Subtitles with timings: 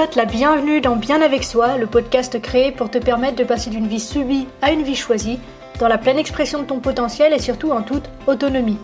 [0.00, 3.44] te souhaite la bienvenue dans Bien avec soi, le podcast créé pour te permettre de
[3.44, 5.38] passer d'une vie subie à une vie choisie,
[5.78, 8.78] dans la pleine expression de ton potentiel et surtout en toute autonomie.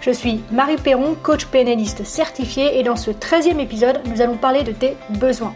[0.00, 4.64] Je suis Marie Perron, coach PNListe certifiée et dans ce 13e épisode, nous allons parler
[4.64, 5.54] de tes besoins.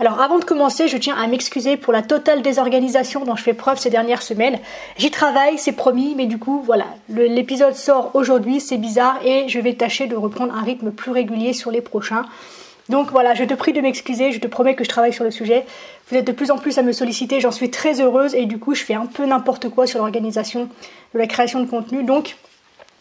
[0.00, 3.54] Alors avant de commencer, je tiens à m'excuser pour la totale désorganisation dont je fais
[3.54, 4.58] preuve ces dernières semaines.
[4.98, 9.60] J'y travaille, c'est promis, mais du coup, voilà, l'épisode sort aujourd'hui, c'est bizarre et je
[9.60, 12.24] vais tâcher de reprendre un rythme plus régulier sur les prochains.
[12.88, 15.30] Donc voilà, je te prie de m'excuser, je te promets que je travaille sur le
[15.30, 15.66] sujet.
[16.08, 18.58] Vous êtes de plus en plus à me solliciter, j'en suis très heureuse et du
[18.58, 20.68] coup je fais un peu n'importe quoi sur l'organisation
[21.14, 22.04] de la création de contenu.
[22.04, 22.36] Donc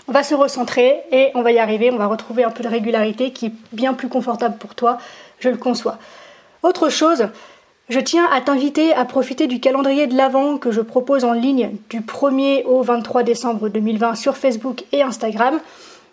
[0.07, 2.67] on va se recentrer et on va y arriver, on va retrouver un peu de
[2.67, 4.97] régularité qui est bien plus confortable pour toi,
[5.39, 5.97] je le conçois.
[6.63, 7.27] Autre chose,
[7.89, 11.71] je tiens à t'inviter à profiter du calendrier de l'Avent que je propose en ligne
[11.91, 15.59] du 1er au 23 décembre 2020 sur Facebook et Instagram.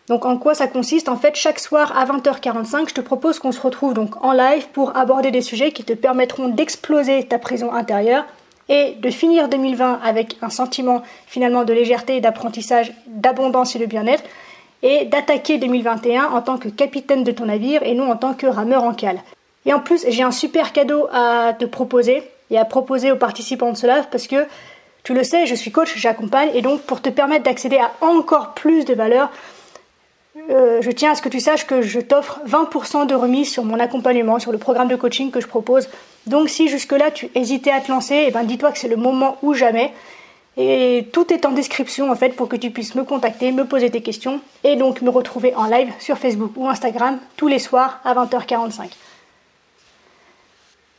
[0.08, 1.08] Donc en quoi ça consiste?
[1.08, 4.68] En fait, chaque soir à 20h45, je te propose qu'on se retrouve donc en live
[4.72, 8.24] pour aborder des sujets qui te permettront d'exploser ta prison intérieure
[8.68, 14.24] et de finir 2020 avec un sentiment finalement de légèreté, d'apprentissage, d'abondance et de bien-être
[14.82, 18.46] et d'attaquer 2021 en tant que capitaine de ton navire et non en tant que
[18.46, 19.20] rameur en cale.
[19.66, 23.70] Et en plus, j'ai un super cadeau à te proposer et à proposer aux participants
[23.70, 24.46] de ce live parce que
[25.04, 28.54] tu le sais, je suis coach, j'accompagne et donc pour te permettre d'accéder à encore
[28.54, 29.30] plus de valeur,
[30.50, 33.64] euh, je tiens à ce que tu saches que je t'offre 20% de remise sur
[33.64, 35.88] mon accompagnement, sur le programme de coaching que je propose.
[36.26, 39.38] Donc si jusque-là tu hésitais à te lancer, eh ben dis-toi que c'est le moment
[39.42, 39.92] ou jamais.
[40.56, 43.90] Et tout est en description en fait pour que tu puisses me contacter, me poser
[43.90, 48.00] tes questions et donc me retrouver en live sur Facebook ou Instagram tous les soirs
[48.04, 48.90] à 20h45.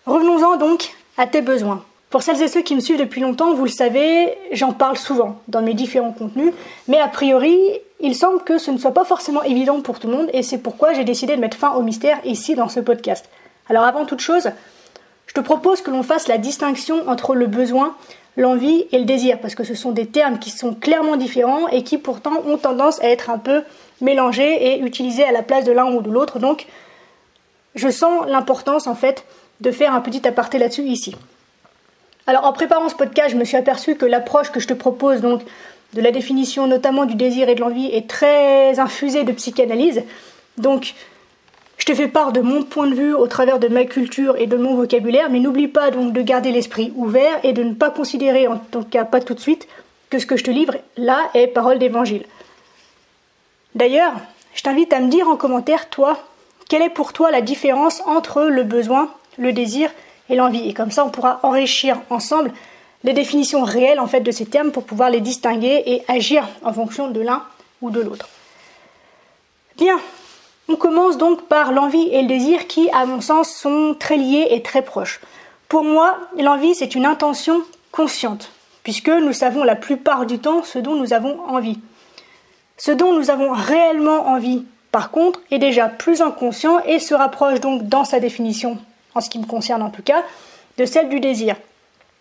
[0.05, 1.83] Revenons-en donc à tes besoins.
[2.13, 5.41] Pour celles et ceux qui me suivent depuis longtemps, vous le savez, j'en parle souvent
[5.47, 6.53] dans mes différents contenus,
[6.87, 7.57] mais a priori,
[7.99, 10.59] il semble que ce ne soit pas forcément évident pour tout le monde et c'est
[10.59, 13.27] pourquoi j'ai décidé de mettre fin au mystère ici dans ce podcast.
[13.67, 14.51] Alors avant toute chose,
[15.25, 17.95] je te propose que l'on fasse la distinction entre le besoin,
[18.37, 21.81] l'envie et le désir, parce que ce sont des termes qui sont clairement différents et
[21.81, 23.63] qui pourtant ont tendance à être un peu
[24.01, 26.37] mélangés et utilisés à la place de l'un ou de l'autre.
[26.37, 26.67] Donc,
[27.73, 29.25] je sens l'importance en fait
[29.61, 31.15] de faire un petit aparté là-dessus ici.
[32.25, 35.21] Alors en préparant ce podcast, je me suis aperçu que l'approche que je te propose,
[35.21, 35.41] donc
[35.93, 40.03] de la définition notamment du désir et de l'envie, est très infusée de psychanalyse.
[40.57, 40.93] Donc
[41.77, 44.47] je te fais part de mon point de vue au travers de ma culture et
[44.47, 47.89] de mon vocabulaire, mais n'oublie pas donc de garder l'esprit ouvert et de ne pas
[47.89, 49.67] considérer, en tout cas pas tout de suite,
[50.09, 52.23] que ce que je te livre là est parole d'évangile.
[53.75, 54.13] D'ailleurs,
[54.53, 56.19] je t'invite à me dire en commentaire, toi,
[56.69, 59.89] quelle est pour toi la différence entre le besoin, le désir
[60.29, 60.67] et l'envie.
[60.67, 62.51] Et comme ça, on pourra enrichir ensemble
[63.03, 66.73] les définitions réelles en fait de ces termes pour pouvoir les distinguer et agir en
[66.73, 67.43] fonction de l'un
[67.81, 68.29] ou de l'autre.
[69.77, 69.99] Bien,
[70.69, 74.47] on commence donc par l'envie et le désir qui, à mon sens, sont très liés
[74.51, 75.19] et très proches.
[75.67, 78.51] Pour moi, l'envie, c'est une intention consciente,
[78.83, 81.79] puisque nous savons la plupart du temps ce dont nous avons envie.
[82.77, 87.59] Ce dont nous avons réellement envie, par contre, est déjà plus inconscient et se rapproche
[87.59, 88.77] donc dans sa définition
[89.15, 90.23] en ce qui me concerne en tout cas,
[90.77, 91.55] de celle du désir.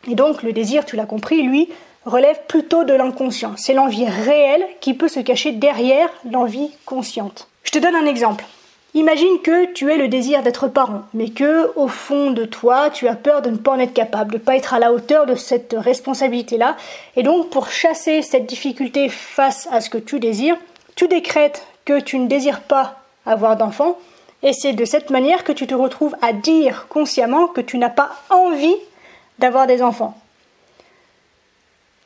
[0.08, 1.68] Et donc le désir, tu l'as compris, lui,
[2.04, 3.54] relève plutôt de l'inconscient.
[3.56, 7.48] C'est l'envie réelle qui peut se cacher derrière l'envie consciente.
[7.64, 8.44] Je te donne un exemple.
[8.94, 13.08] Imagine que tu aies le désir d'être parent, mais que, au fond de toi, tu
[13.08, 15.24] as peur de ne pas en être capable, de ne pas être à la hauteur
[15.24, 16.76] de cette responsabilité-là.
[17.16, 20.58] Et donc, pour chasser cette difficulté face à ce que tu désires,
[20.94, 23.96] tu décrètes que tu ne désires pas avoir d'enfant,
[24.42, 27.90] et c'est de cette manière que tu te retrouves à dire consciemment que tu n'as
[27.90, 28.76] pas envie
[29.38, 30.18] d'avoir des enfants.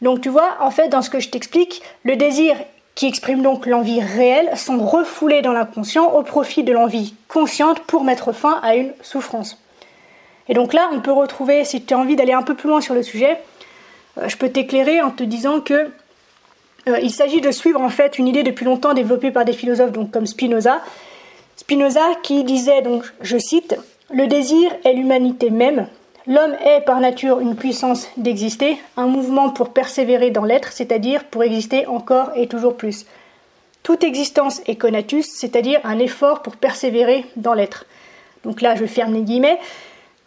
[0.02, 2.56] Donc tu vois, en fait, dans ce que je t'explique, le désir
[2.94, 8.04] qui exprime donc l'envie réelle sont refoulés dans l'inconscient au profit de l'envie consciente pour
[8.04, 9.62] mettre fin à une souffrance.
[10.48, 12.80] Et donc là, on peut retrouver, si tu as envie d'aller un peu plus loin
[12.80, 13.38] sur le sujet,
[14.18, 15.91] euh, je peux t'éclairer en te disant que
[16.88, 19.92] euh, il s'agit de suivre en fait une idée depuis longtemps développée par des philosophes
[19.92, 20.80] donc comme Spinoza,
[21.56, 23.76] Spinoza qui disait donc, je cite,
[24.10, 25.88] Le désir est l'humanité même.
[26.26, 31.42] L'homme est par nature une puissance d'exister, un mouvement pour persévérer dans l'être, c'est-à-dire pour
[31.42, 33.06] exister encore et toujours plus.
[33.82, 37.86] Toute existence est conatus, c'est-à-dire un effort pour persévérer dans l'être.
[38.44, 39.59] Donc là, je ferme les guillemets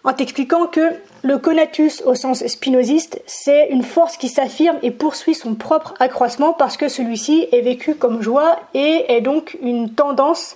[0.06, 0.94] en t'expliquant que
[1.24, 6.54] le conatus au sens spinoziste, c'est une force qui s'affirme et poursuit son propre accroissement
[6.54, 10.56] parce que celui-ci est vécu comme joie et est donc une tendance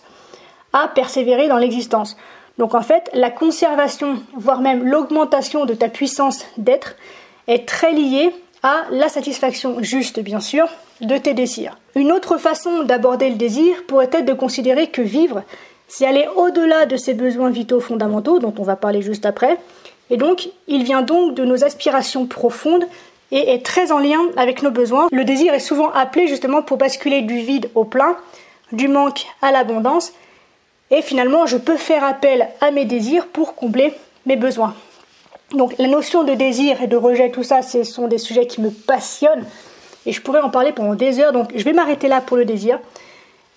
[0.73, 2.17] à persévérer dans l'existence.
[2.57, 6.95] Donc en fait, la conservation, voire même l'augmentation de ta puissance d'être
[7.47, 10.67] est très liée à la satisfaction juste, bien sûr,
[11.01, 11.77] de tes désirs.
[11.95, 15.43] Une autre façon d'aborder le désir pourrait être de considérer que vivre,
[15.87, 19.57] c'est aller au-delà de ces besoins vitaux fondamentaux dont on va parler juste après.
[20.09, 22.85] Et donc, il vient donc de nos aspirations profondes
[23.31, 25.07] et est très en lien avec nos besoins.
[25.11, 28.15] Le désir est souvent appelé justement pour basculer du vide au plein,
[28.71, 30.13] du manque à l'abondance.
[30.95, 33.93] Et finalement, je peux faire appel à mes désirs pour combler
[34.27, 34.75] mes besoins.
[35.51, 38.61] Donc la notion de désir et de rejet, tout ça, ce sont des sujets qui
[38.61, 39.43] me passionnent.
[40.05, 41.33] Et je pourrais en parler pendant des heures.
[41.33, 42.79] Donc je vais m'arrêter là pour le désir.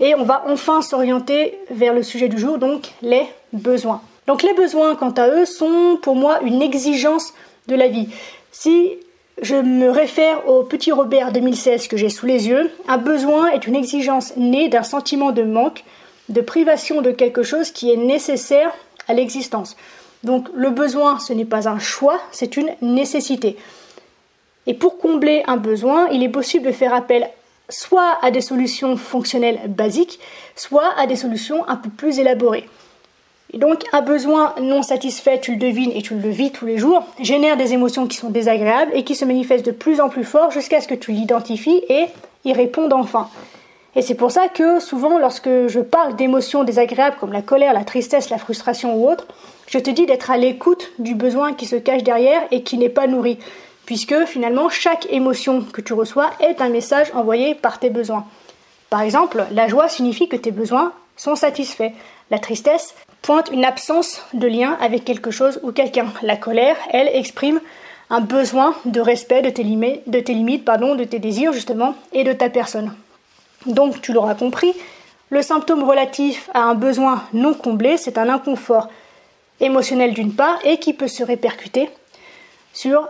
[0.00, 4.00] Et on va enfin s'orienter vers le sujet du jour, donc les besoins.
[4.26, 7.34] Donc les besoins, quant à eux, sont pour moi une exigence
[7.66, 8.08] de la vie.
[8.50, 8.92] Si
[9.42, 13.66] je me réfère au petit Robert 2016 que j'ai sous les yeux, un besoin est
[13.66, 15.84] une exigence née d'un sentiment de manque,
[16.28, 18.72] de privation de quelque chose qui est nécessaire
[19.08, 19.76] à l'existence.
[20.24, 23.56] Donc le besoin, ce n'est pas un choix, c'est une nécessité.
[24.66, 27.28] Et pour combler un besoin, il est possible de faire appel
[27.68, 30.20] soit à des solutions fonctionnelles basiques,
[30.54, 32.68] soit à des solutions un peu plus élaborées.
[33.52, 36.78] Et donc un besoin non satisfait, tu le devines et tu le vis tous les
[36.78, 40.24] jours, génère des émotions qui sont désagréables et qui se manifestent de plus en plus
[40.24, 42.06] fort jusqu'à ce que tu l'identifies et
[42.44, 43.28] y répondes enfin.
[43.96, 47.84] Et c'est pour ça que souvent lorsque je parle d'émotions désagréables comme la colère, la
[47.84, 49.26] tristesse, la frustration ou autre,
[49.66, 52.90] je te dis d'être à l'écoute du besoin qui se cache derrière et qui n'est
[52.90, 53.38] pas nourri
[53.86, 58.26] puisque finalement chaque émotion que tu reçois est un message envoyé par tes besoins.
[58.90, 61.92] Par exemple, la joie signifie que tes besoins sont satisfaits.
[62.30, 66.12] La tristesse pointe une absence de lien avec quelque chose ou quelqu'un.
[66.22, 67.60] La colère, elle, exprime
[68.10, 71.94] un besoin de respect de tes, limites, de tes limites, pardon, de tes désirs justement,
[72.12, 72.92] et de ta personne.
[73.66, 74.74] Donc, tu l'auras compris,
[75.30, 78.88] le symptôme relatif à un besoin non comblé, c'est un inconfort
[79.60, 81.88] émotionnel d'une part et qui peut se répercuter
[82.72, 83.08] sur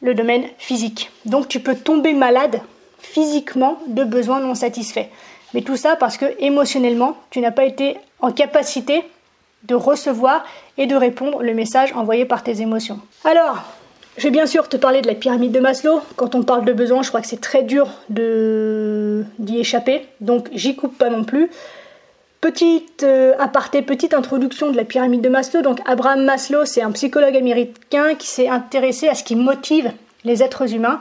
[0.00, 1.10] le domaine physique.
[1.24, 2.60] Donc tu peux tomber malade
[3.00, 5.06] physiquement de besoins non satisfaits.
[5.54, 9.02] Mais tout ça parce que émotionnellement, tu n'as pas été en capacité
[9.64, 10.44] de recevoir
[10.76, 13.00] et de répondre le message envoyé par tes émotions.
[13.24, 13.64] Alors,
[14.18, 16.00] je vais bien sûr te parler de la pyramide de Maslow.
[16.16, 20.06] Quand on parle de besoins, je crois que c'est très dur d'y échapper.
[20.20, 21.50] Donc j'y coupe pas non plus.
[22.40, 25.62] Petite euh, aparté, petite introduction de la pyramide de Maslow.
[25.62, 29.92] Donc Abraham Maslow, c'est un psychologue américain qui s'est intéressé à ce qui motive
[30.24, 31.00] les êtres humains.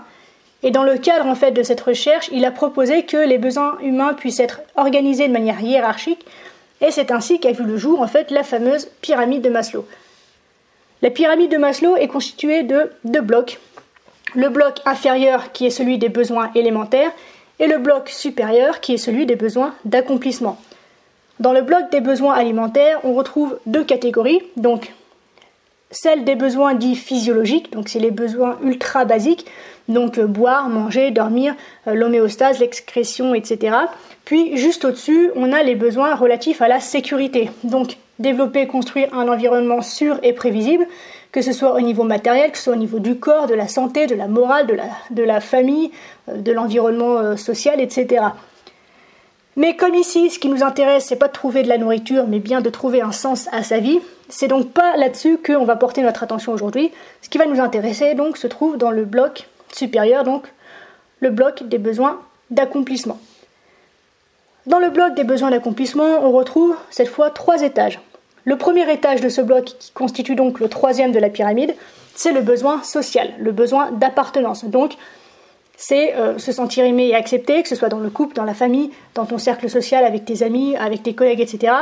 [0.61, 3.79] Et dans le cadre en fait de cette recherche, il a proposé que les besoins
[3.81, 6.23] humains puissent être organisés de manière hiérarchique.
[6.81, 9.85] Et c'est ainsi qu'a vu le jour en fait la fameuse pyramide de Maslow.
[11.01, 13.59] La pyramide de Maslow est constituée de deux blocs.
[14.33, 17.11] Le bloc inférieur qui est celui des besoins élémentaires
[17.59, 20.57] et le bloc supérieur qui est celui des besoins d'accomplissement.
[21.39, 24.93] Dans le bloc des besoins alimentaires, on retrouve deux catégories, donc
[25.91, 29.45] celle des besoins dits physiologiques, donc c'est les besoins ultra basiques,
[29.87, 31.55] donc euh, boire, manger, dormir,
[31.87, 33.77] euh, l'homéostase, l'excrétion, etc.
[34.25, 39.13] Puis juste au-dessus, on a les besoins relatifs à la sécurité, donc développer et construire
[39.13, 40.85] un environnement sûr et prévisible,
[41.31, 43.67] que ce soit au niveau matériel, que ce soit au niveau du corps, de la
[43.67, 45.91] santé, de la morale, de la, de la famille,
[46.29, 48.25] euh, de l'environnement social, etc.
[49.57, 52.37] Mais comme ici, ce qui nous intéresse, c'est pas de trouver de la nourriture, mais
[52.37, 56.03] bien de trouver un sens à sa vie, c'est donc pas là-dessus qu'on va porter
[56.03, 56.91] notre attention aujourd'hui.
[57.23, 60.43] Ce qui va nous intéresser, donc, se trouve dans le bloc supérieur, donc
[61.21, 62.19] le bloc des besoins
[62.51, 63.19] d'accomplissement.
[64.67, 68.01] Dans le bloc des besoins d'accomplissement, on retrouve cette fois trois étages.
[68.43, 71.73] Le premier étage de ce bloc, qui constitue donc le troisième de la pyramide,
[72.15, 74.65] c'est le besoin social, le besoin d'appartenance.
[74.65, 74.95] Donc,
[75.77, 78.53] c'est euh, se sentir aimé et accepté, que ce soit dans le couple, dans la
[78.53, 81.73] famille, dans ton cercle social, avec tes amis, avec tes collègues, etc.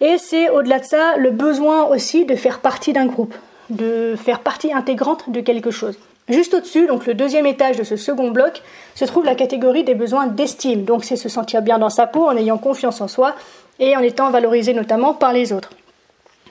[0.00, 3.34] Et c'est au-delà de ça le besoin aussi de faire partie d'un groupe,
[3.68, 5.98] de faire partie intégrante de quelque chose.
[6.30, 8.62] Juste au-dessus, donc le deuxième étage de ce second bloc,
[8.94, 10.84] se trouve la catégorie des besoins d'estime.
[10.84, 13.34] Donc c'est se sentir bien dans sa peau en ayant confiance en soi
[13.78, 15.70] et en étant valorisé notamment par les autres.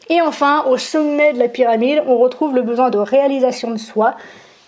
[0.10, 4.16] Et enfin, au sommet de la pyramide, on retrouve le besoin de réalisation de soi,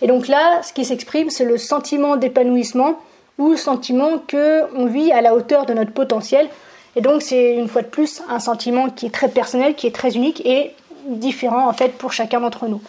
[0.01, 2.99] et donc là, ce qui s'exprime, c'est le sentiment d'épanouissement
[3.37, 6.47] ou sentiment qu'on vit à la hauteur de notre potentiel.
[6.95, 9.95] Et donc c'est une fois de plus un sentiment qui est très personnel, qui est
[9.95, 10.73] très unique et
[11.05, 12.81] différent en fait pour chacun d'entre nous.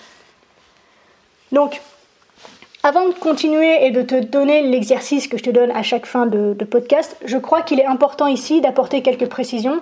[1.52, 1.82] Donc,
[2.84, 6.26] avant de continuer et de te donner l'exercice que je te donne à chaque fin
[6.26, 9.80] de, podcast, je crois qu'il est important ici d'apporter quelques précisions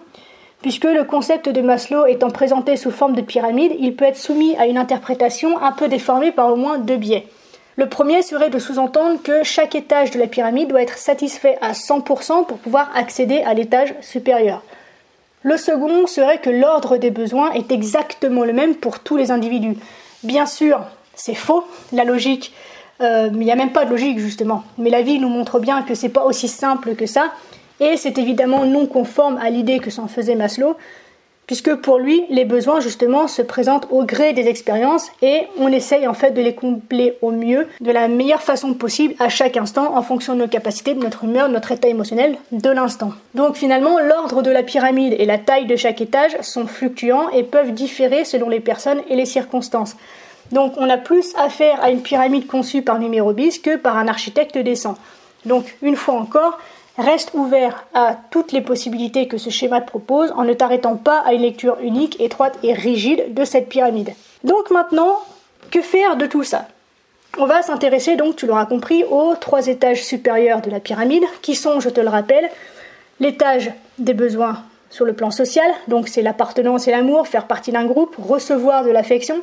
[0.60, 4.54] Puisque le concept de Maslow étant présenté sous forme de pyramide, il peut être soumis
[4.56, 7.26] à une interprétation un peu déformée par au moins deux biais.
[7.76, 11.72] Le premier serait de sous-entendre que chaque étage de la pyramide doit être satisfait à
[11.72, 14.62] 100% pour pouvoir accéder à l'étage supérieur.
[15.44, 19.78] Le second serait que l'ordre des besoins est exactement le même pour tous les individus.
[20.24, 20.82] Bien sûr,
[21.14, 22.52] c'est faux, la logique,
[23.00, 24.64] euh, il n'y a même pas de logique justement.
[24.78, 27.32] Mais la vie nous montre bien que c'est pas aussi simple que ça,
[27.80, 30.76] et c'est évidemment non conforme à l'idée que s'en faisait Maslow,
[31.50, 36.06] puisque pour lui, les besoins justement se présentent au gré des expériences et on essaye
[36.06, 39.96] en fait de les combler au mieux, de la meilleure façon possible à chaque instant
[39.96, 43.14] en fonction de nos capacités, de notre humeur, de notre état émotionnel de l'instant.
[43.34, 47.42] Donc finalement, l'ordre de la pyramide et la taille de chaque étage sont fluctuants et
[47.42, 49.96] peuvent différer selon les personnes et les circonstances.
[50.52, 54.08] Donc on a plus affaire à une pyramide conçue par numéro bis que par un
[54.08, 54.96] architecte décent.
[55.44, 56.58] Donc une fois encore,
[57.00, 61.20] Reste ouvert à toutes les possibilités que ce schéma te propose en ne t'arrêtant pas
[61.20, 64.10] à une lecture unique, étroite et rigide de cette pyramide.
[64.44, 65.18] Donc maintenant,
[65.70, 66.66] que faire de tout ça?
[67.38, 71.54] On va s'intéresser donc, tu l'auras compris, aux trois étages supérieurs de la pyramide, qui
[71.54, 72.50] sont, je te le rappelle,
[73.18, 77.86] l'étage des besoins sur le plan social, donc c'est l'appartenance et l'amour, faire partie d'un
[77.86, 79.40] groupe, recevoir de l'affection,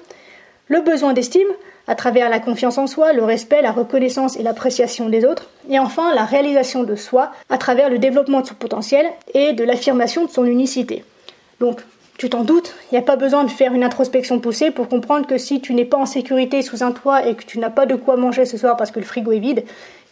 [0.68, 1.48] le besoin d'estime,
[1.88, 5.80] à travers la confiance en soi, le respect, la reconnaissance et l'appréciation des autres, et
[5.80, 10.26] enfin la réalisation de soi à travers le développement de son potentiel et de l'affirmation
[10.26, 11.06] de son unicité.
[11.62, 11.82] Donc,
[12.18, 15.28] tu t'en doutes, il n'y a pas besoin de faire une introspection poussée pour comprendre
[15.28, 17.86] que si tu n'es pas en sécurité sous un toit et que tu n'as pas
[17.86, 19.64] de quoi manger ce soir parce que le frigo est vide,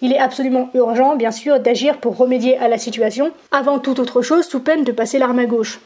[0.02, 4.22] il est absolument urgent, bien sûr, d'agir pour remédier à la situation, avant toute autre
[4.22, 5.80] chose, sous peine de passer l'arme à gauche.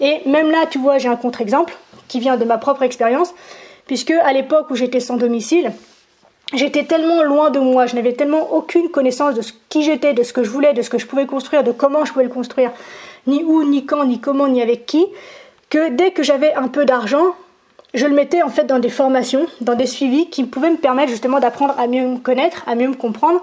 [0.00, 1.74] Et même là, tu vois, j'ai un contre-exemple
[2.08, 3.34] qui vient de ma propre expérience
[3.92, 5.70] puisque à l'époque où j'étais sans domicile,
[6.54, 10.32] j'étais tellement loin de moi, je n'avais tellement aucune connaissance de qui j'étais, de ce
[10.32, 12.70] que je voulais, de ce que je pouvais construire, de comment je pouvais le construire,
[13.26, 15.04] ni où, ni quand, ni comment, ni avec qui,
[15.68, 17.34] que dès que j'avais un peu d'argent,
[17.92, 21.10] je le mettais en fait dans des formations, dans des suivis qui pouvaient me permettre
[21.10, 23.42] justement d'apprendre à mieux me connaître, à mieux me comprendre,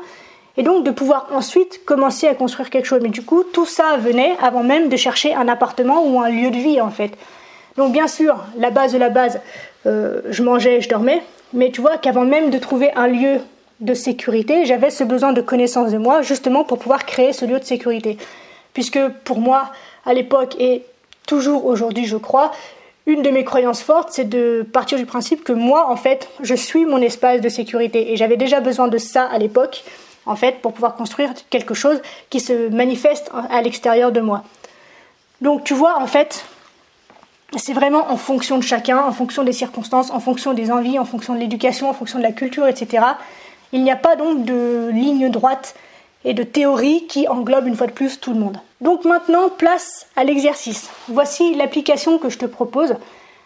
[0.58, 3.02] et donc de pouvoir ensuite commencer à construire quelque chose.
[3.04, 6.50] Mais du coup, tout ça venait avant même de chercher un appartement ou un lieu
[6.50, 7.12] de vie en fait.
[7.78, 9.40] Donc bien sûr, la base de la base,
[9.86, 11.22] euh, je mangeais, je dormais,
[11.54, 13.40] mais tu vois qu'avant même de trouver un lieu
[13.80, 17.60] de sécurité, j'avais ce besoin de connaissance de moi, justement pour pouvoir créer ce lieu
[17.60, 18.18] de sécurité.
[18.74, 19.72] Puisque pour moi,
[20.06, 20.84] à l'époque et
[21.26, 22.52] toujours aujourd'hui, je crois,
[23.06, 26.54] une de mes croyances fortes, c'est de partir du principe que moi, en fait, je
[26.54, 28.12] suis mon espace de sécurité.
[28.12, 29.84] Et j'avais déjà besoin de ça à l'époque,
[30.26, 34.44] en fait, pour pouvoir construire quelque chose qui se manifeste à l'extérieur de moi.
[35.42, 36.46] Donc tu vois, en fait,
[37.58, 41.06] c'est vraiment en fonction de chacun, en fonction des circonstances, en fonction des envies, en
[41.06, 43.04] fonction de l'éducation, en fonction de la culture, etc.
[43.72, 45.76] Il n'y a pas donc de ligne droite
[46.26, 48.60] et de théorie qui englobe une fois de plus tout le monde.
[48.82, 50.90] Donc maintenant, place à l'exercice.
[51.08, 52.96] Voici l'application que je te propose.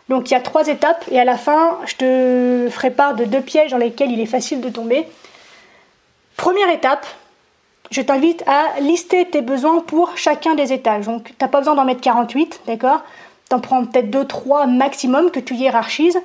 [0.09, 3.25] Donc il y a trois étapes et à la fin, je te ferai part de
[3.25, 5.07] deux pièges dans lesquels il est facile de tomber.
[6.35, 7.05] Première étape,
[7.89, 11.05] je t'invite à lister tes besoins pour chacun des étages.
[11.05, 13.01] Donc tu n'as pas besoin d'en mettre 48, d'accord?
[13.49, 16.19] T'en prends peut-être 2-3 maximum que tu hiérarchises.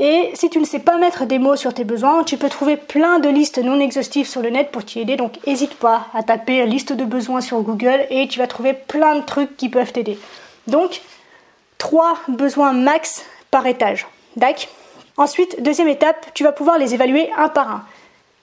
[0.00, 2.76] Et si tu ne sais pas mettre des mots sur tes besoins, tu peux trouver
[2.76, 5.16] plein de listes non exhaustives sur le net pour t'y aider.
[5.16, 9.16] Donc n'hésite pas à taper liste de besoins sur Google et tu vas trouver plein
[9.16, 10.18] de trucs qui peuvent t'aider.
[10.68, 11.00] Donc
[11.78, 14.06] 3 besoins max par étage.
[14.36, 14.68] D'accord
[15.16, 17.84] Ensuite, deuxième étape, tu vas pouvoir les évaluer un par un.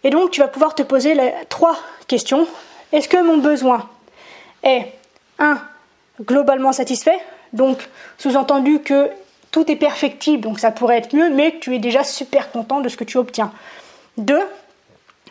[0.04, 2.48] Et donc tu vas pouvoir te poser les trois questions.
[2.92, 3.90] Est-ce que mon besoin
[4.62, 4.92] est
[5.40, 5.58] 1.
[6.22, 7.18] globalement satisfait?
[7.56, 9.10] Donc, sous-entendu que
[9.52, 12.82] tout est perfectible, donc ça pourrait être mieux, mais que tu es déjà super content
[12.82, 13.52] de ce que tu obtiens.
[14.18, 14.42] Deux,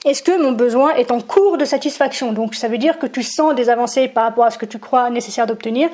[0.07, 2.33] est-ce que mon besoin est en cours de satisfaction?
[2.33, 4.79] Donc ça veut dire que tu sens des avancées par rapport à ce que tu
[4.79, 5.91] crois nécessaire d'obtenir,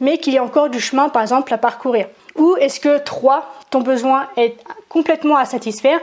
[0.00, 2.06] mais qu'il y a encore du chemin par exemple à parcourir.
[2.36, 4.56] Ou est-ce que trois, ton besoin est
[4.88, 6.00] complètement à satisfaire,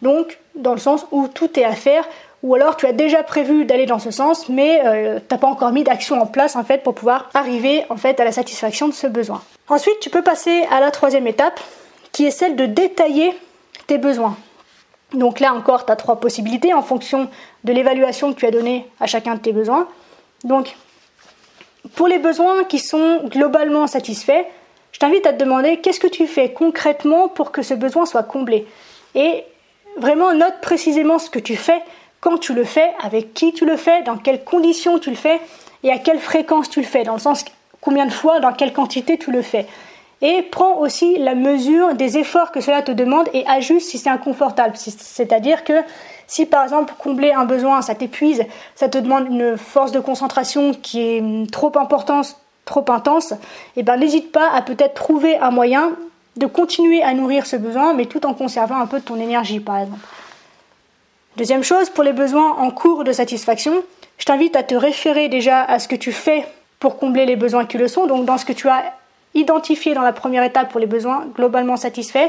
[0.00, 2.04] donc dans le sens où tout est à faire,
[2.42, 5.46] ou alors tu as déjà prévu d'aller dans ce sens, mais euh, tu n'as pas
[5.46, 8.88] encore mis d'action en place en fait pour pouvoir arriver en fait à la satisfaction
[8.88, 9.42] de ce besoin.
[9.68, 11.60] Ensuite, tu peux passer à la troisième étape,
[12.10, 13.32] qui est celle de détailler
[13.86, 14.36] tes besoins.
[15.14, 17.28] Donc là encore, tu as trois possibilités en fonction
[17.64, 19.86] de l'évaluation que tu as donnée à chacun de tes besoins.
[20.44, 20.74] Donc,
[21.94, 24.44] pour les besoins qui sont globalement satisfaits,
[24.90, 28.22] je t'invite à te demander qu'est-ce que tu fais concrètement pour que ce besoin soit
[28.22, 28.66] comblé?
[29.14, 29.44] Et
[29.96, 31.82] vraiment note précisément ce que tu fais
[32.22, 35.40] quand tu le fais, avec qui tu le fais, dans quelles conditions tu le fais
[35.82, 37.44] et à quelle fréquence tu le fais, dans le sens
[37.80, 39.66] combien de fois, dans quelle quantité tu le fais.
[40.22, 44.08] Et prends aussi la mesure des efforts que cela te demande et ajuste si c'est
[44.08, 44.76] inconfortable.
[44.76, 45.82] C'est-à-dire que
[46.28, 48.44] si par exemple combler un besoin, ça t'épuise,
[48.76, 53.36] ça te demande une force de concentration qui est trop importante, trop intense, et
[53.78, 55.90] eh ben n'hésite pas à peut-être trouver un moyen
[56.36, 59.58] de continuer à nourrir ce besoin, mais tout en conservant un peu de ton énergie
[59.58, 60.06] par exemple.
[61.36, 63.82] Deuxième chose, pour les besoins en cours de satisfaction,
[64.18, 66.46] je t'invite à te référer déjà à ce que tu fais
[66.78, 68.92] pour combler les besoins qui le sont, donc dans ce que tu as
[69.34, 72.28] identifié dans la première étape pour les besoins globalement satisfaits,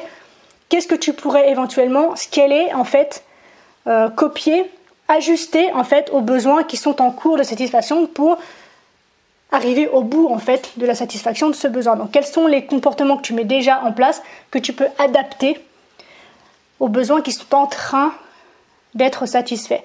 [0.70, 3.26] qu'est-ce que tu pourrais éventuellement scaler en fait,
[3.88, 4.72] euh, copier,
[5.10, 8.38] ajuster en fait aux besoins qui sont en cours de satisfaction pour
[9.52, 11.98] arriver au bout en fait de la satisfaction de ce besoin.
[11.98, 15.60] Donc quels sont les comportements que tu mets déjà en place que tu peux adapter
[16.80, 18.14] aux besoins qui sont en train
[18.96, 19.82] d'être satisfaits.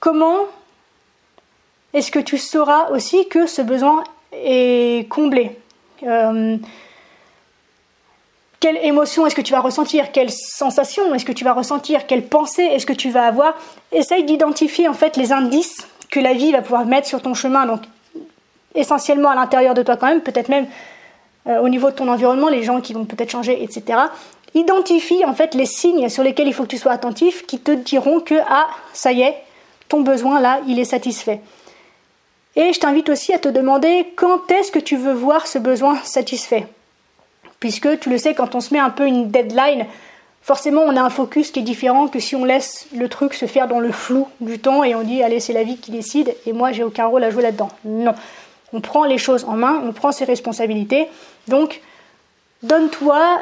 [0.00, 0.40] Comment
[1.92, 5.56] est-ce que tu sauras aussi que ce besoin est comblé?
[6.02, 6.56] Euh,
[8.60, 10.10] Quelle émotion est-ce que tu vas ressentir?
[10.10, 12.06] Quelle sensation est-ce que tu vas ressentir?
[12.06, 13.54] Quelle pensée est-ce que tu vas avoir?
[13.92, 17.66] Essaye d'identifier en fait les indices que la vie va pouvoir mettre sur ton chemin.
[17.66, 17.82] Donc
[18.74, 20.66] essentiellement à l'intérieur de toi quand même, peut-être même
[21.46, 23.98] euh, au niveau de ton environnement, les gens qui vont peut-être changer, etc.
[24.54, 27.72] Identifie en fait les signes sur lesquels il faut que tu sois attentif qui te
[27.72, 29.36] diront que ah ça y est,
[29.88, 31.40] ton besoin là, il est satisfait.
[32.56, 35.96] Et je t'invite aussi à te demander quand est-ce que tu veux voir ce besoin
[36.04, 36.66] satisfait.
[37.58, 39.86] Puisque tu le sais, quand on se met un peu une deadline,
[40.42, 43.46] forcément on a un focus qui est différent que si on laisse le truc se
[43.46, 46.34] faire dans le flou du temps et on dit allez c'est la vie qui décide
[46.46, 47.70] et moi j'ai aucun rôle à jouer là-dedans.
[47.84, 48.14] Non
[48.74, 51.06] on prend les choses en main, on prend ses responsabilités.
[51.46, 51.80] Donc,
[52.62, 53.40] donne-toi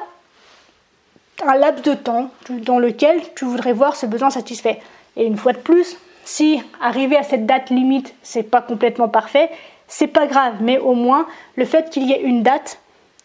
[1.47, 4.81] un laps de temps dans lequel tu voudrais voir ce besoin satisfait.
[5.17, 9.51] Et une fois de plus, si arriver à cette date limite, c'est pas complètement parfait,
[9.89, 12.79] c'est pas grave, mais au moins le fait qu'il y ait une date,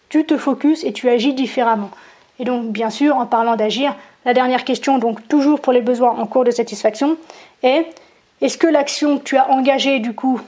[0.10, 1.92] tu te focuses et tu agis différemment.
[2.40, 3.96] Et donc, bien sûr, en parlant d'agir,
[4.26, 7.18] la dernière question, donc toujours pour les besoins en cours de satisfaction,
[7.64, 7.86] est
[8.42, 10.40] est-ce que l'action que tu as engagée du coup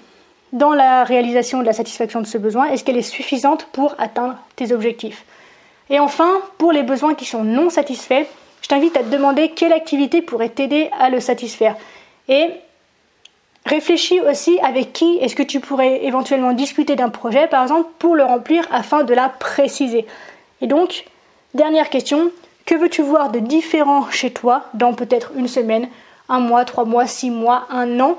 [0.54, 4.36] dans la réalisation de la satisfaction de ce besoin Est-ce qu'elle est suffisante pour atteindre
[4.56, 5.26] tes objectifs?
[5.89, 8.25] Et enfin, pour les besoins qui sont non satisfaits,
[8.62, 11.75] je t'invite à te demander quelle activité pourrait t'aider à le satisfaire.
[12.27, 12.50] Et
[13.65, 18.15] réfléchis aussi avec qui est-ce que tu pourrais éventuellement discuter d'un projet, par exemple, pour
[18.15, 20.05] le remplir afin de la préciser.
[20.62, 21.06] Et donc,
[21.54, 22.32] dernière question,
[22.65, 25.89] que veux-tu voir de différent chez toi dans peut-être une semaine,
[26.30, 28.17] un mois, trois mois, six mois, un an,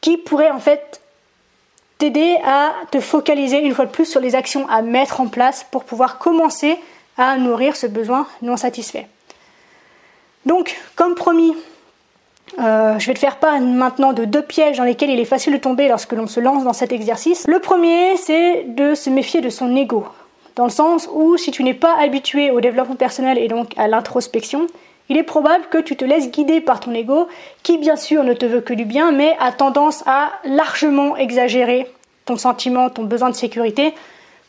[0.00, 1.01] qui pourrait en fait
[2.02, 5.64] t'aider à te focaliser une fois de plus sur les actions à mettre en place
[5.70, 6.76] pour pouvoir commencer
[7.16, 9.06] à nourrir ce besoin non satisfait.
[10.44, 11.54] Donc, comme promis,
[12.58, 15.52] euh, je vais te faire part maintenant de deux pièges dans lesquels il est facile
[15.52, 17.46] de tomber lorsque l'on se lance dans cet exercice.
[17.46, 20.04] Le premier, c'est de se méfier de son ego,
[20.56, 23.86] dans le sens où si tu n'es pas habitué au développement personnel et donc à
[23.86, 24.66] l'introspection,
[25.12, 27.28] il est probable que tu te laisses guider par ton ego,
[27.62, 31.86] qui bien sûr ne te veut que du bien, mais a tendance à largement exagérer
[32.24, 33.92] ton sentiment, ton besoin de sécurité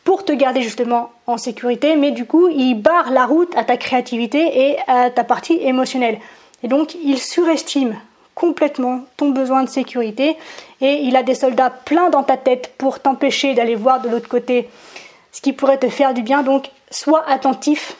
[0.04, 3.76] pour te garder justement en sécurité, mais du coup, il barre la route à ta
[3.76, 6.18] créativité et à ta partie émotionnelle.
[6.62, 7.96] Et donc, il surestime
[8.34, 10.34] complètement ton besoin de sécurité
[10.80, 14.30] et il a des soldats pleins dans ta tête pour t'empêcher d'aller voir de l'autre
[14.30, 14.70] côté
[15.30, 16.42] ce qui pourrait te faire du bien.
[16.42, 17.98] Donc, sois attentif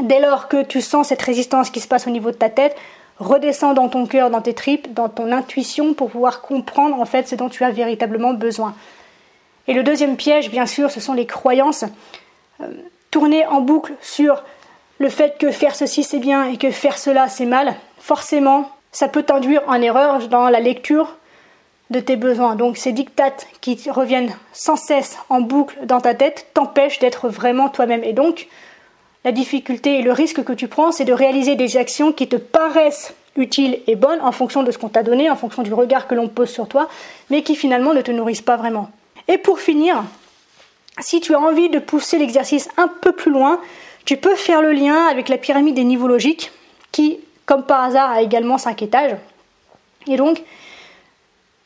[0.00, 2.76] dès lors que tu sens cette résistance qui se passe au niveau de ta tête.
[3.18, 7.28] Redescends dans ton cœur, dans tes tripes, dans ton intuition pour pouvoir comprendre en fait
[7.28, 8.74] ce dont tu as véritablement besoin.
[9.68, 11.84] Et le deuxième piège, bien sûr, ce sont les croyances.
[12.60, 12.66] Euh,
[13.10, 14.42] tourner en boucle sur
[14.98, 19.08] le fait que faire ceci c'est bien et que faire cela c'est mal, forcément, ça
[19.08, 21.16] peut t'induire en erreur dans la lecture
[21.90, 22.56] de tes besoins.
[22.56, 27.68] Donc ces dictates qui reviennent sans cesse en boucle dans ta tête t'empêchent d'être vraiment
[27.68, 28.04] toi-même.
[28.04, 28.48] Et donc,
[29.26, 32.36] la difficulté et le risque que tu prends, c'est de réaliser des actions qui te
[32.36, 36.06] paraissent utiles et bonnes en fonction de ce qu'on t'a donné, en fonction du regard
[36.06, 36.88] que l'on pose sur toi,
[37.28, 38.88] mais qui finalement ne te nourrissent pas vraiment.
[39.26, 40.04] Et pour finir,
[41.00, 43.60] si tu as envie de pousser l'exercice un peu plus loin,
[44.04, 46.52] tu peux faire le lien avec la pyramide des niveaux logiques,
[46.92, 49.16] qui, comme par hasard, a également 5 étages.
[50.06, 50.40] Et donc,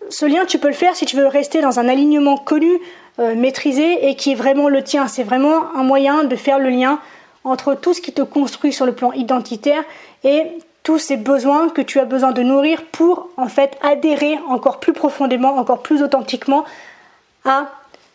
[0.08, 2.80] ce lien, tu peux le faire si tu veux rester dans un alignement connu,
[3.18, 5.08] euh, maîtrisé et qui est vraiment le tien.
[5.08, 7.00] C'est vraiment un moyen de faire le lien
[7.44, 9.82] entre tout ce qui te construit sur le plan identitaire
[10.24, 10.42] et
[10.82, 14.92] tous ces besoins que tu as besoin de nourrir pour en fait adhérer encore plus
[14.92, 16.64] profondément, encore plus authentiquement
[17.44, 17.68] à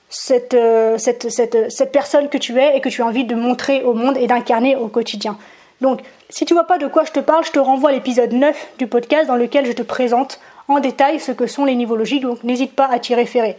[0.09, 3.93] cette, euh, cette, personne que tu es et que tu as envie de montrer au
[3.93, 5.37] monde et d'incarner au quotidien.
[5.81, 8.31] Donc, si tu vois pas de quoi je te parle, je te renvoie à l'épisode
[8.31, 11.95] 9 du podcast dans lequel je te présente en détail ce que sont les niveaux
[11.95, 13.57] logiques, donc n'hésite pas à t'y référer.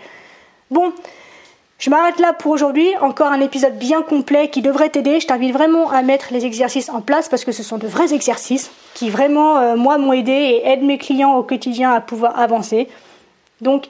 [0.70, 0.92] Bon,
[1.78, 2.88] je m'arrête là pour aujourd'hui.
[3.00, 5.20] Encore un épisode bien complet qui devrait t'aider.
[5.20, 8.14] Je t'invite vraiment à mettre les exercices en place parce que ce sont de vrais
[8.14, 12.38] exercices qui vraiment, euh, moi, m'ont aidé et aident mes clients au quotidien à pouvoir
[12.38, 12.88] avancer.
[13.60, 13.88] Donc,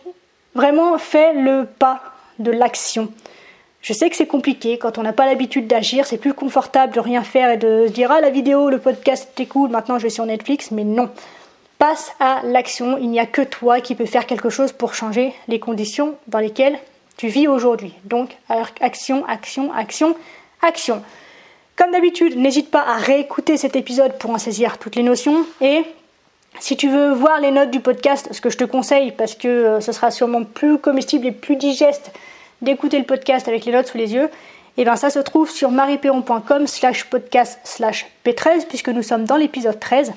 [0.54, 2.00] vraiment, fais le pas
[2.40, 3.08] de l'action.
[3.82, 6.98] Je sais que c'est compliqué quand on n'a pas l'habitude d'agir, c'est plus confortable de
[6.98, 10.02] rien faire et de se dire ah la vidéo, le podcast t'es cool, maintenant je
[10.02, 11.08] vais sur Netflix, mais non.
[11.78, 15.32] Passe à l'action, il n'y a que toi qui peux faire quelque chose pour changer
[15.46, 16.80] les conditions dans lesquelles
[17.16, 17.94] tu vis aujourd'hui.
[18.04, 18.36] Donc,
[18.80, 20.16] action, action, action,
[20.62, 21.02] action.
[21.76, 25.84] Comme d'habitude, n'hésite pas à réécouter cet épisode pour en saisir toutes les notions et
[26.58, 29.48] Si tu veux voir les notes du podcast, ce que je te conseille, parce que
[29.48, 32.12] euh, ce sera sûrement plus comestible et plus digeste
[32.62, 34.24] d'écouter le podcast avec les notes sous les yeux,
[34.78, 39.24] et eh bien ça se trouve sur marieperron.com slash podcast slash p13 puisque nous sommes
[39.24, 40.12] dans l'épisode 13.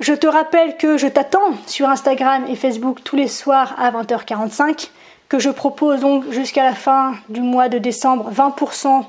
[0.00, 4.90] Je te rappelle que je t'attends sur Instagram et Facebook tous les soirs à 20h45,
[5.30, 9.04] que je propose donc jusqu'à la fin du mois de décembre 20%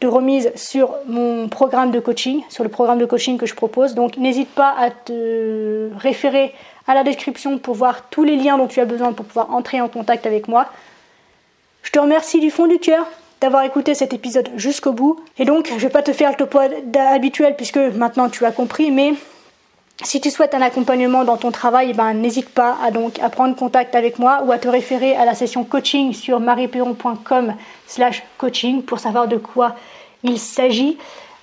[0.00, 3.94] de remise sur mon programme de coaching, sur le programme de coaching que je propose.
[3.94, 6.52] Donc n'hésite pas à te référer
[6.88, 9.80] à la description pour voir tous les liens dont tu as besoin pour pouvoir entrer
[9.80, 10.66] en contact avec moi.
[11.84, 13.06] Je te remercie du fond du cœur
[13.40, 15.20] d'avoir écouté cet épisode jusqu'au bout.
[15.38, 16.58] Et donc, je vais pas te faire le topo
[16.98, 19.14] habituel puisque maintenant tu as compris, mais
[20.04, 23.28] si tu souhaites un accompagnement dans ton travail, eh ben, n'hésite pas à, donc, à
[23.28, 27.54] prendre contact avec moi ou à te référer à la session coaching sur marieperon.com
[27.86, 29.76] slash coaching pour savoir de quoi
[30.22, 30.98] il s'agit.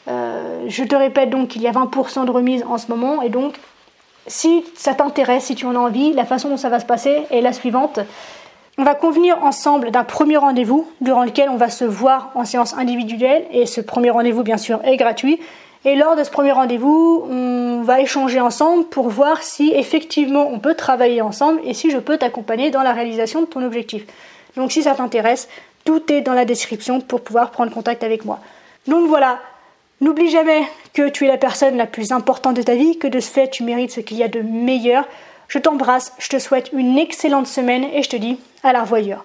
[0.07, 3.29] Euh, je te répète donc qu'il y a 20% de remise en ce moment et
[3.29, 3.55] donc
[4.27, 7.23] si ça t'intéresse, si tu en as envie, la façon dont ça va se passer
[7.31, 7.99] est la suivante.
[8.77, 12.73] On va convenir ensemble d'un premier rendez-vous durant lequel on va se voir en séance
[12.75, 15.39] individuelle et ce premier rendez-vous bien sûr est gratuit.
[15.85, 20.59] Et lors de ce premier rendez-vous, on va échanger ensemble pour voir si effectivement on
[20.59, 24.03] peut travailler ensemble et si je peux t'accompagner dans la réalisation de ton objectif.
[24.57, 25.47] Donc si ça t'intéresse,
[25.85, 28.39] tout est dans la description pour pouvoir prendre contact avec moi.
[28.87, 29.39] Donc voilà,
[30.01, 30.63] n'oublie jamais
[30.93, 33.49] que tu es la personne la plus importante de ta vie, que de ce fait
[33.49, 35.07] tu mérites ce qu'il y a de meilleur.
[35.47, 39.23] Je t'embrasse, je te souhaite une excellente semaine et je te dis à la revoyure.